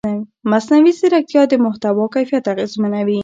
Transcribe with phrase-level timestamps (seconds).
[0.51, 3.19] مصنوعي ځیرکتیا د محتوا کیفیت اغېزمنوي.